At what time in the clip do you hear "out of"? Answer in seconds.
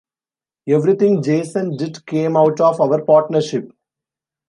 2.35-2.81